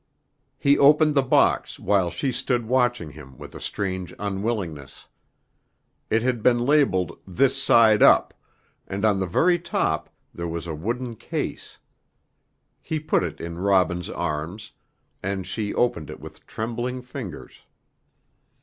[0.57, 5.05] He opened the box while she stood watching him with a strange unwillingness.
[6.09, 8.33] It had been labeled, "This Side Up,"
[8.87, 11.77] and on the very top there was a wooden case.
[12.81, 14.71] He put it in Robin's arms,
[15.21, 17.61] and she opened it with trembling fingers.